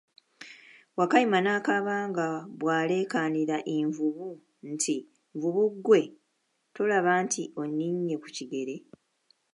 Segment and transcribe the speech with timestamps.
[0.97, 2.27] Wakayima n'akaaba nga
[2.59, 4.27] bw'alekaanira envubu
[4.71, 4.95] nti,
[5.35, 6.01] nvubu gwe,
[6.75, 8.75] tolaba nti onninye ku kigere?